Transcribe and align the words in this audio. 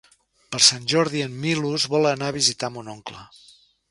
Per 0.53 0.61
Sant 0.67 0.87
Jordi 0.93 1.21
en 1.25 1.35
Milos 1.43 1.85
vol 1.95 2.11
anar 2.13 2.31
a 2.33 2.37
visitar 2.39 2.73
mon 2.79 2.89
oncle. 2.97 3.23